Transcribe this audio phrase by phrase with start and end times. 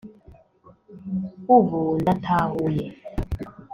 [1.55, 2.85] ubu ndatahuye